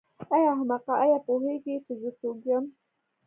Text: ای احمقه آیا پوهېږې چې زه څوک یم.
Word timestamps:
ای 0.33 0.43
احمقه 0.53 0.91
آیا 1.03 1.17
پوهېږې 1.27 1.75
چې 1.85 1.93
زه 2.01 2.09
څوک 2.19 2.37
یم. 2.49 2.65